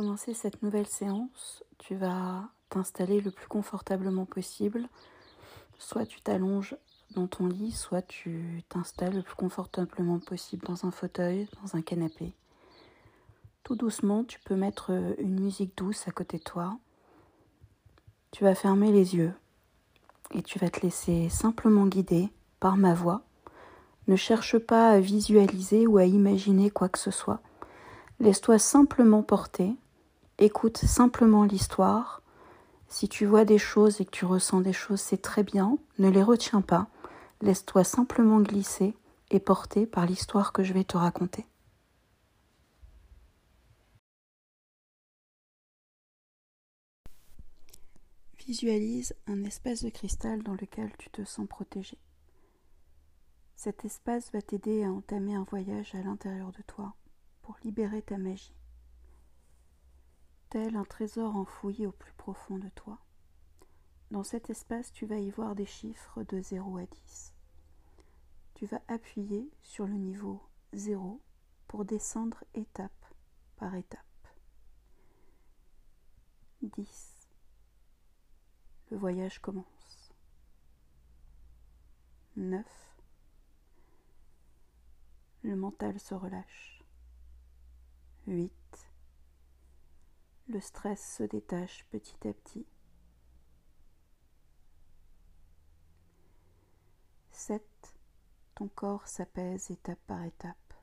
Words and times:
commencer 0.00 0.32
cette 0.32 0.62
nouvelle 0.62 0.86
séance, 0.86 1.62
tu 1.76 1.94
vas 1.94 2.48
t'installer 2.70 3.20
le 3.20 3.30
plus 3.30 3.48
confortablement 3.48 4.24
possible. 4.24 4.88
Soit 5.78 6.06
tu 6.06 6.22
t'allonges 6.22 6.74
dans 7.10 7.26
ton 7.26 7.48
lit, 7.48 7.72
soit 7.72 8.00
tu 8.00 8.64
t'installes 8.70 9.16
le 9.16 9.22
plus 9.22 9.34
confortablement 9.34 10.18
possible 10.18 10.64
dans 10.66 10.86
un 10.86 10.90
fauteuil, 10.90 11.48
dans 11.62 11.76
un 11.76 11.82
canapé. 11.82 12.32
Tout 13.62 13.76
doucement, 13.76 14.24
tu 14.24 14.40
peux 14.40 14.56
mettre 14.56 14.90
une 15.18 15.38
musique 15.38 15.76
douce 15.76 16.08
à 16.08 16.12
côté 16.12 16.38
de 16.38 16.44
toi. 16.44 16.78
Tu 18.30 18.42
vas 18.44 18.54
fermer 18.54 18.92
les 18.92 19.16
yeux 19.16 19.34
et 20.32 20.42
tu 20.42 20.58
vas 20.58 20.70
te 20.70 20.80
laisser 20.80 21.28
simplement 21.28 21.84
guider 21.84 22.30
par 22.58 22.78
ma 22.78 22.94
voix. 22.94 23.20
Ne 24.08 24.16
cherche 24.16 24.56
pas 24.56 24.92
à 24.92 24.98
visualiser 24.98 25.86
ou 25.86 25.98
à 25.98 26.06
imaginer 26.06 26.70
quoi 26.70 26.88
que 26.88 26.98
ce 26.98 27.10
soit. 27.10 27.42
Laisse-toi 28.18 28.58
simplement 28.58 29.22
porter. 29.22 29.76
Écoute 30.42 30.78
simplement 30.78 31.44
l'histoire. 31.44 32.22
Si 32.88 33.10
tu 33.10 33.26
vois 33.26 33.44
des 33.44 33.58
choses 33.58 34.00
et 34.00 34.06
que 34.06 34.10
tu 34.10 34.24
ressens 34.24 34.62
des 34.62 34.72
choses, 34.72 35.02
c'est 35.02 35.20
très 35.20 35.42
bien. 35.42 35.76
Ne 35.98 36.08
les 36.08 36.22
retiens 36.22 36.62
pas. 36.62 36.88
Laisse-toi 37.42 37.84
simplement 37.84 38.40
glisser 38.40 38.96
et 39.30 39.38
porter 39.38 39.84
par 39.84 40.06
l'histoire 40.06 40.54
que 40.54 40.62
je 40.62 40.72
vais 40.72 40.84
te 40.84 40.96
raconter. 40.96 41.46
Visualise 48.38 49.14
un 49.26 49.44
espace 49.44 49.84
de 49.84 49.90
cristal 49.90 50.42
dans 50.42 50.54
lequel 50.54 50.90
tu 50.96 51.10
te 51.10 51.22
sens 51.22 51.46
protégé. 51.46 51.98
Cet 53.56 53.84
espace 53.84 54.32
va 54.32 54.40
t'aider 54.40 54.84
à 54.84 54.90
entamer 54.90 55.34
un 55.34 55.44
voyage 55.44 55.94
à 55.94 56.02
l'intérieur 56.02 56.50
de 56.52 56.62
toi 56.62 56.94
pour 57.42 57.58
libérer 57.62 58.00
ta 58.00 58.16
magie. 58.16 58.54
Tel 60.50 60.76
un 60.76 60.84
trésor 60.84 61.36
enfoui 61.36 61.86
au 61.86 61.92
plus 61.92 62.12
profond 62.12 62.58
de 62.58 62.68
toi. 62.70 62.98
Dans 64.10 64.24
cet 64.24 64.50
espace, 64.50 64.92
tu 64.92 65.06
vas 65.06 65.18
y 65.18 65.30
voir 65.30 65.54
des 65.54 65.66
chiffres 65.66 66.22
de 66.24 66.40
0 66.40 66.78
à 66.78 66.86
10. 66.86 67.34
Tu 68.54 68.66
vas 68.66 68.82
appuyer 68.88 69.50
sur 69.62 69.86
le 69.86 69.94
niveau 69.94 70.42
0 70.74 71.20
pour 71.68 71.84
descendre 71.84 72.44
étape 72.54 72.92
par 73.56 73.74
étape. 73.74 74.00
10 76.62 77.20
le 78.90 78.96
voyage 78.96 79.38
commence. 79.38 80.12
9. 82.36 82.66
Le 85.42 85.56
mental 85.56 85.98
se 86.00 86.14
relâche. 86.14 86.82
8. 88.26 88.52
Le 90.52 90.60
stress 90.60 91.14
se 91.16 91.22
détache 91.22 91.84
petit 91.92 92.26
à 92.26 92.32
petit. 92.32 92.66
7. 97.30 97.62
Ton 98.56 98.66
corps 98.66 99.06
s'apaise 99.06 99.70
étape 99.70 100.00
par 100.08 100.24
étape. 100.24 100.74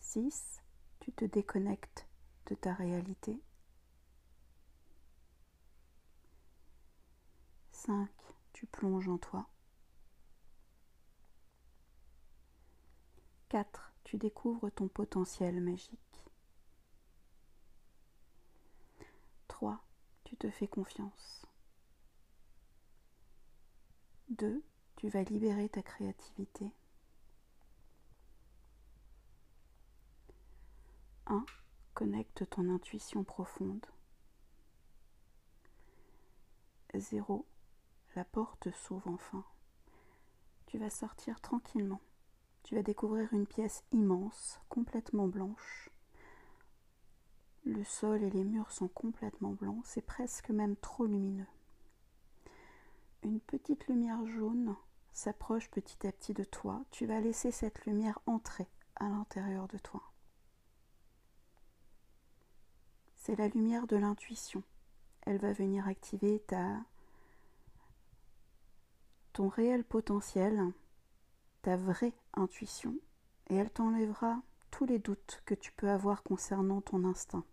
6. 0.00 0.60
Tu 0.98 1.12
te 1.12 1.24
déconnectes 1.24 2.08
de 2.46 2.56
ta 2.56 2.74
réalité. 2.74 3.40
5. 7.70 8.10
Tu 8.52 8.66
plonges 8.66 9.08
en 9.08 9.18
toi. 9.18 9.46
4. 13.50 13.92
Tu 14.02 14.16
découvres 14.18 14.72
ton 14.72 14.88
potentiel 14.88 15.60
magique. 15.60 16.00
3. 19.60 19.78
Tu 20.30 20.36
te 20.36 20.48
fais 20.48 20.68
confiance. 20.68 21.44
2. 24.28 24.62
Tu 24.94 25.08
vas 25.08 25.24
libérer 25.24 25.68
ta 25.68 25.82
créativité. 25.82 26.72
1. 31.26 31.44
Connecte 31.94 32.48
ton 32.48 32.68
intuition 32.68 33.24
profonde. 33.24 33.84
0 36.94 37.44
la 38.14 38.24
porte 38.24 38.70
s'ouvre 38.70 39.08
enfin. 39.08 39.44
Tu 40.66 40.78
vas 40.78 40.90
sortir 40.90 41.40
tranquillement. 41.40 42.00
Tu 42.62 42.76
vas 42.76 42.84
découvrir 42.84 43.32
une 43.32 43.48
pièce 43.48 43.82
immense, 43.90 44.60
complètement 44.68 45.26
blanche. 45.26 45.90
Le 47.64 47.84
sol 47.84 48.22
et 48.22 48.30
les 48.30 48.44
murs 48.44 48.70
sont 48.72 48.88
complètement 48.88 49.52
blancs, 49.52 49.82
c'est 49.84 50.04
presque 50.04 50.50
même 50.50 50.76
trop 50.76 51.06
lumineux. 51.06 51.46
Une 53.22 53.40
petite 53.40 53.86
lumière 53.86 54.24
jaune 54.26 54.74
s'approche 55.12 55.70
petit 55.70 56.06
à 56.06 56.12
petit 56.12 56.32
de 56.32 56.44
toi. 56.44 56.82
Tu 56.90 57.04
vas 57.06 57.20
laisser 57.20 57.50
cette 57.50 57.84
lumière 57.84 58.18
entrer 58.26 58.66
à 58.96 59.08
l'intérieur 59.08 59.68
de 59.68 59.78
toi. 59.78 60.02
C'est 63.16 63.36
la 63.36 63.48
lumière 63.48 63.86
de 63.86 63.96
l'intuition. 63.96 64.62
Elle 65.22 65.38
va 65.38 65.52
venir 65.52 65.86
activer 65.86 66.40
ta 66.40 66.80
ton 69.32 69.48
réel 69.48 69.84
potentiel, 69.84 70.72
ta 71.62 71.76
vraie 71.76 72.14
intuition, 72.34 72.96
et 73.48 73.56
elle 73.56 73.70
t'enlèvera 73.70 74.42
tous 74.70 74.86
les 74.86 74.98
doutes 74.98 75.42
que 75.44 75.54
tu 75.54 75.72
peux 75.72 75.88
avoir 75.88 76.22
concernant 76.22 76.80
ton 76.80 77.04
instinct. 77.04 77.44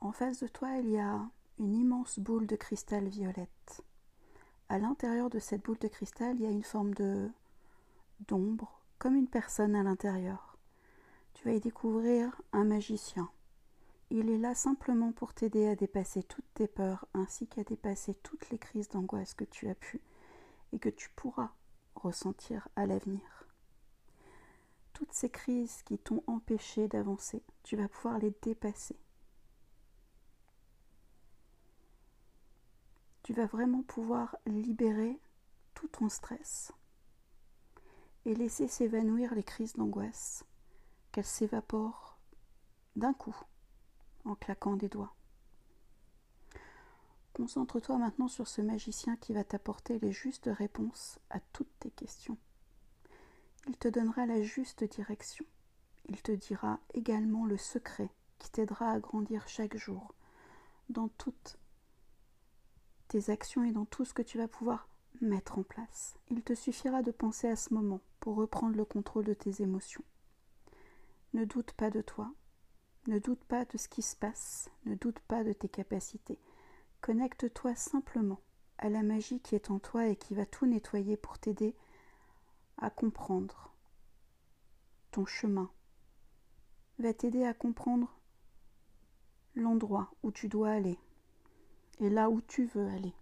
En 0.00 0.12
face 0.12 0.40
de 0.40 0.48
toi, 0.48 0.76
il 0.78 0.90
y 0.90 0.98
a 0.98 1.20
une 1.58 1.74
immense 1.74 2.18
boule 2.18 2.46
de 2.46 2.56
cristal 2.56 3.08
violette. 3.08 3.82
À 4.68 4.78
l'intérieur 4.78 5.30
de 5.30 5.38
cette 5.38 5.62
boule 5.64 5.78
de 5.78 5.88
cristal, 5.88 6.36
il 6.36 6.42
y 6.42 6.46
a 6.46 6.50
une 6.50 6.62
forme 6.62 6.94
de 6.94 7.30
d'ombre, 8.28 8.80
comme 8.98 9.16
une 9.16 9.28
personne 9.28 9.74
à 9.74 9.82
l'intérieur. 9.82 10.56
Tu 11.34 11.44
vas 11.44 11.54
y 11.54 11.60
découvrir 11.60 12.40
un 12.52 12.64
magicien, 12.64 13.28
il 14.16 14.30
est 14.30 14.38
là 14.38 14.54
simplement 14.54 15.12
pour 15.12 15.34
t'aider 15.34 15.66
à 15.66 15.74
dépasser 15.74 16.22
toutes 16.22 16.52
tes 16.54 16.68
peurs 16.68 17.06
ainsi 17.14 17.46
qu'à 17.46 17.64
dépasser 17.64 18.14
toutes 18.14 18.48
les 18.50 18.58
crises 18.58 18.88
d'angoisse 18.88 19.34
que 19.34 19.44
tu 19.44 19.68
as 19.68 19.74
pu 19.74 20.00
et 20.72 20.78
que 20.78 20.88
tu 20.88 21.08
pourras 21.16 21.50
ressentir 21.94 22.68
à 22.76 22.86
l'avenir. 22.86 23.48
Toutes 24.94 25.12
ces 25.12 25.28
crises 25.28 25.82
qui 25.82 25.98
t'ont 25.98 26.22
empêché 26.26 26.88
d'avancer, 26.88 27.42
tu 27.62 27.76
vas 27.76 27.88
pouvoir 27.88 28.18
les 28.18 28.32
dépasser. 28.42 28.96
Tu 33.24 33.34
vas 33.34 33.46
vraiment 33.46 33.82
pouvoir 33.82 34.36
libérer 34.46 35.20
tout 35.74 35.88
ton 35.88 36.08
stress 36.08 36.72
et 38.24 38.34
laisser 38.34 38.68
s'évanouir 38.68 39.34
les 39.34 39.42
crises 39.42 39.74
d'angoisse, 39.74 40.44
qu'elles 41.12 41.24
s'évaporent 41.24 42.18
d'un 42.96 43.12
coup 43.12 43.36
en 44.24 44.34
claquant 44.34 44.76
des 44.76 44.88
doigts. 44.88 45.14
Concentre-toi 47.32 47.98
maintenant 47.98 48.28
sur 48.28 48.46
ce 48.46 48.62
magicien 48.62 49.16
qui 49.16 49.32
va 49.32 49.42
t'apporter 49.42 49.98
les 49.98 50.12
justes 50.12 50.48
réponses 50.52 51.18
à 51.30 51.40
toutes 51.40 51.78
tes 51.80 51.90
questions. 51.90 52.38
Il 53.66 53.76
te 53.76 53.88
donnera 53.88 54.26
la 54.26 54.42
juste 54.42 54.84
direction. 54.84 55.46
Il 56.08 56.20
te 56.20 56.32
dira 56.32 56.80
également 56.92 57.46
le 57.46 57.56
secret 57.56 58.10
qui 58.38 58.50
t'aidera 58.50 58.90
à 58.90 59.00
grandir 59.00 59.48
chaque 59.48 59.76
jour 59.76 60.14
dans 60.90 61.08
toutes 61.08 61.58
tes 63.08 63.30
actions 63.30 63.64
et 63.64 63.72
dans 63.72 63.86
tout 63.86 64.04
ce 64.04 64.12
que 64.12 64.22
tu 64.22 64.38
vas 64.38 64.48
pouvoir 64.48 64.88
mettre 65.20 65.58
en 65.58 65.62
place. 65.62 66.16
Il 66.28 66.42
te 66.42 66.54
suffira 66.54 67.02
de 67.02 67.10
penser 67.10 67.48
à 67.48 67.56
ce 67.56 67.72
moment 67.72 68.00
pour 68.20 68.36
reprendre 68.36 68.76
le 68.76 68.84
contrôle 68.84 69.24
de 69.24 69.34
tes 69.34 69.62
émotions. 69.62 70.04
Ne 71.32 71.44
doute 71.44 71.72
pas 71.72 71.90
de 71.90 72.02
toi, 72.02 72.32
ne 73.06 73.18
doute 73.18 73.44
pas 73.44 73.64
de 73.64 73.78
ce 73.78 73.88
qui 73.88 74.02
se 74.02 74.16
passe, 74.16 74.68
ne 74.84 74.94
doute 74.94 75.20
pas 75.20 75.44
de 75.44 75.52
tes 75.52 75.68
capacités. 75.68 76.38
Connecte-toi 77.00 77.74
simplement 77.74 78.40
à 78.78 78.88
la 78.88 79.02
magie 79.02 79.40
qui 79.40 79.54
est 79.54 79.70
en 79.70 79.78
toi 79.78 80.06
et 80.08 80.16
qui 80.16 80.34
va 80.34 80.46
tout 80.46 80.66
nettoyer 80.66 81.16
pour 81.16 81.38
t'aider 81.38 81.74
à 82.78 82.90
comprendre 82.90 83.72
ton 85.10 85.26
chemin, 85.26 85.70
va 86.98 87.12
t'aider 87.14 87.44
à 87.44 87.54
comprendre 87.54 88.12
l'endroit 89.54 90.12
où 90.22 90.32
tu 90.32 90.48
dois 90.48 90.70
aller 90.70 90.98
et 92.00 92.10
là 92.10 92.30
où 92.30 92.40
tu 92.40 92.66
veux 92.66 92.88
aller. 92.88 93.14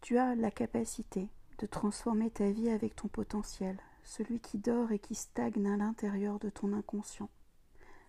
Tu 0.00 0.16
as 0.18 0.34
la 0.34 0.50
capacité 0.50 1.28
de 1.58 1.66
transformer 1.66 2.30
ta 2.30 2.50
vie 2.50 2.70
avec 2.70 2.94
ton 2.94 3.08
potentiel, 3.08 3.78
celui 4.04 4.40
qui 4.40 4.58
dort 4.58 4.92
et 4.92 4.98
qui 4.98 5.14
stagne 5.14 5.66
à 5.66 5.76
l'intérieur 5.76 6.38
de 6.38 6.50
ton 6.50 6.72
inconscient. 6.72 7.28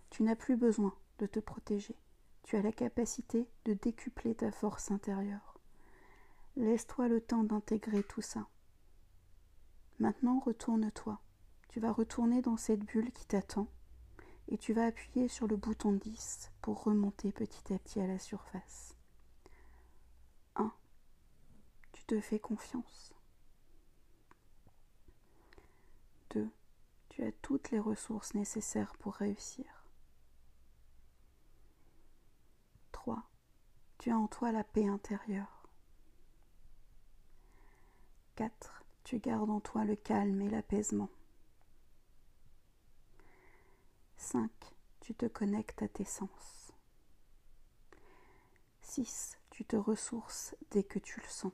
Tu 0.09 0.23
n'as 0.23 0.35
plus 0.35 0.55
besoin 0.55 0.93
de 1.17 1.25
te 1.25 1.39
protéger. 1.39 1.95
Tu 2.43 2.55
as 2.55 2.61
la 2.61 2.71
capacité 2.71 3.47
de 3.65 3.73
décupler 3.73 4.35
ta 4.35 4.51
force 4.51 4.91
intérieure. 4.91 5.59
Laisse-toi 6.55 7.07
le 7.07 7.21
temps 7.21 7.43
d'intégrer 7.43 8.03
tout 8.03 8.21
ça. 8.21 8.47
Maintenant, 9.99 10.39
retourne-toi 10.39 11.19
tu 11.69 11.79
vas 11.79 11.91
retourner 11.91 12.41
dans 12.41 12.57
cette 12.57 12.83
bulle 12.83 13.11
qui 13.11 13.25
t'attend 13.27 13.67
et 14.47 14.57
tu 14.57 14.73
vas 14.73 14.87
appuyer 14.87 15.27
sur 15.27 15.47
le 15.47 15.55
bouton 15.55 15.93
10 15.93 16.51
pour 16.61 16.83
remonter 16.83 17.31
petit 17.31 17.73
à 17.73 17.77
petit 17.77 17.99
à 17.99 18.07
la 18.07 18.17
surface. 18.17 18.95
1. 20.55 20.73
Tu 21.91 22.03
te 22.05 22.19
fais 22.19 22.39
confiance. 22.39 23.13
2. 26.31 26.49
Tu 27.09 27.23
as 27.23 27.31
toutes 27.33 27.69
les 27.69 27.79
ressources 27.79 28.33
nécessaires 28.33 28.93
pour 28.97 29.13
réussir. 29.13 29.85
3. 32.93 33.29
Tu 33.99 34.09
as 34.09 34.17
en 34.17 34.27
toi 34.27 34.51
la 34.51 34.63
paix 34.63 34.87
intérieure. 34.87 35.67
4. 38.35 38.78
Tu 39.03 39.19
gardes 39.19 39.49
en 39.49 39.59
toi 39.59 39.85
le 39.85 39.95
calme 39.95 40.41
et 40.41 40.49
l'apaisement. 40.49 41.09
5. 44.17 44.49
Tu 44.99 45.15
te 45.15 45.25
connectes 45.25 45.81
à 45.81 45.87
tes 45.87 46.05
sens. 46.05 46.71
6. 48.81 49.37
Tu 49.49 49.65
te 49.65 49.75
ressources 49.75 50.55
dès 50.71 50.83
que 50.83 50.99
tu 50.99 51.19
le 51.19 51.27
sens. 51.27 51.53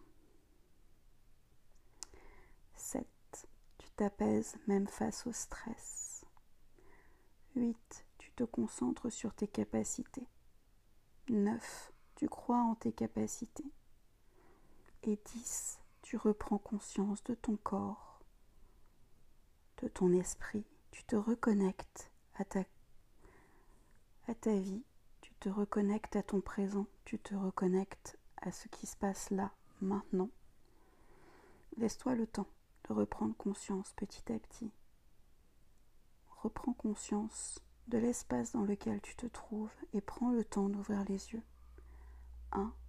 7. 2.75 3.07
Tu 3.77 3.89
t'apaises 3.91 4.57
même 4.67 4.87
face 4.87 5.25
au 5.27 5.31
stress. 5.31 6.25
8. 7.55 8.05
Tu 8.17 8.31
te 8.31 8.43
concentres 8.43 9.11
sur 9.11 9.33
tes 9.33 9.47
capacités. 9.47 10.27
9. 11.29 11.93
Tu 12.15 12.27
crois 12.27 12.61
en 12.61 12.75
tes 12.75 12.91
capacités. 12.91 13.71
Et 15.03 15.17
10. 15.33 15.79
Tu 16.05 16.17
reprends 16.17 16.59
conscience 16.59 17.23
de 17.23 17.33
ton 17.33 17.57
corps, 17.57 18.19
de 19.81 19.87
ton 19.87 20.13
esprit. 20.13 20.63
Tu 20.91 21.03
te 21.03 21.15
reconnectes 21.15 22.11
à 22.35 22.45
ta, 22.45 22.61
vie, 24.59 24.83
tu 25.21 25.33
te 25.39 25.49
reconnectes 25.49 26.15
à 26.15 26.21
ton 26.21 26.41
présent, 26.41 26.85
tu 27.05 27.17
te 27.17 27.33
reconnectes 27.33 28.19
à 28.37 28.51
ce 28.51 28.67
qui 28.67 28.85
se 28.85 28.95
passe 28.95 29.31
là, 29.31 29.51
maintenant. 29.81 30.29
Laisse-toi 31.77 32.13
le 32.13 32.27
temps 32.27 32.51
de 32.87 32.93
reprendre 32.93 33.35
conscience 33.35 33.91
petit 33.93 34.31
à 34.31 34.37
petit. 34.37 34.71
Reprends 36.43 36.73
conscience 36.73 37.63
de 37.87 37.97
l'espace 37.97 38.51
dans 38.51 38.63
lequel 38.63 39.01
tu 39.01 39.15
te 39.15 39.25
trouves 39.25 39.73
et 39.93 40.01
prends 40.01 40.29
le 40.29 40.45
temps 40.45 40.69
d'ouvrir 40.69 41.03
les 41.05 41.33
yeux. 41.33 41.43
1, 42.51 42.61
2, 42.61 42.69
3, 42.69 42.84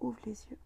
ouvre 0.00 0.18
les 0.26 0.46
yeux. 0.50 0.58